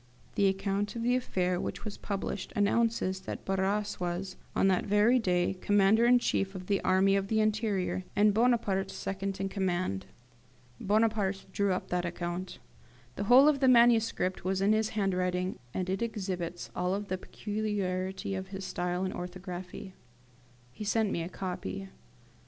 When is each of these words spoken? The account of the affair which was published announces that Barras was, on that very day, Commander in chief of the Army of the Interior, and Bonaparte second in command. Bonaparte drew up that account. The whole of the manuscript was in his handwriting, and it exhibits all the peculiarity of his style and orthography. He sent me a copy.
The 0.33 0.47
account 0.47 0.95
of 0.95 1.03
the 1.03 1.15
affair 1.15 1.61
which 1.61 1.85
was 1.85 1.95
published 1.99 2.51
announces 2.55 3.19
that 3.19 3.45
Barras 3.45 3.99
was, 3.99 4.35
on 4.55 4.67
that 4.67 4.83
very 4.87 5.19
day, 5.19 5.53
Commander 5.61 6.07
in 6.07 6.17
chief 6.17 6.55
of 6.55 6.65
the 6.65 6.81
Army 6.81 7.15
of 7.15 7.27
the 7.27 7.39
Interior, 7.39 8.03
and 8.15 8.33
Bonaparte 8.33 8.89
second 8.89 9.39
in 9.39 9.47
command. 9.47 10.07
Bonaparte 10.79 11.45
drew 11.53 11.71
up 11.71 11.89
that 11.89 12.03
account. 12.03 12.57
The 13.15 13.25
whole 13.25 13.47
of 13.47 13.59
the 13.59 13.67
manuscript 13.67 14.43
was 14.43 14.59
in 14.59 14.73
his 14.73 14.89
handwriting, 14.97 15.59
and 15.71 15.87
it 15.87 16.01
exhibits 16.01 16.71
all 16.75 16.99
the 16.99 17.19
peculiarity 17.19 18.33
of 18.33 18.47
his 18.47 18.65
style 18.65 19.03
and 19.05 19.13
orthography. 19.13 19.93
He 20.71 20.83
sent 20.83 21.11
me 21.11 21.21
a 21.21 21.29
copy. 21.29 21.89